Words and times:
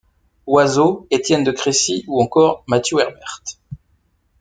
Oizo, 0.47 1.05
Étienne 1.11 1.43
de 1.43 1.51
Crécy, 1.51 2.05
ou 2.07 2.23
encore 2.23 2.63
Matthew 2.67 3.01
Herbert. 3.01 3.43